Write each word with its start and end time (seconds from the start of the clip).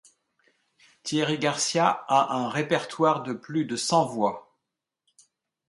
Thierry 1.03 1.37
Garcia 1.37 2.03
a 2.07 2.33
un 2.35 2.49
répertoire 2.49 3.21
de 3.21 3.33
plus 3.33 3.65
de 3.65 3.75
cent 3.75 4.03
voix. 4.07 4.57